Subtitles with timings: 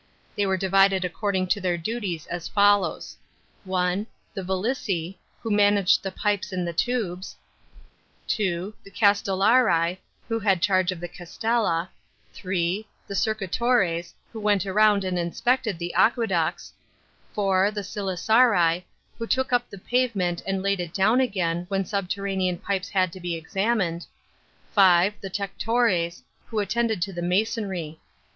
[0.35, 6.09] They were divided according to their duties as follows:* (1) the vilici, who managed the
[6.09, 7.35] pipes and the tubes;
[8.27, 11.89] (2) t\ e caKtellarii, who had charge of the castttta;
[12.33, 16.73] (3) the circ"itores, who went round and inspected the aqueducts;
[17.33, 18.83] (4) the silicarii,
[19.19, 23.19] who took up the pavement and laid it down again, when subterranean pipes had to
[23.19, 24.07] be examined;
[24.73, 27.99] (5) the tectores, who attended to the masonry.